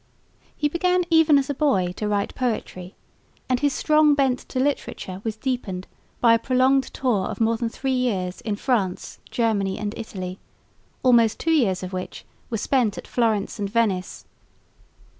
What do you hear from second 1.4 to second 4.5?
a boy to write poetry, and his strong bent